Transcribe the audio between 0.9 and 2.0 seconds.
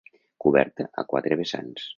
a quatre vessants.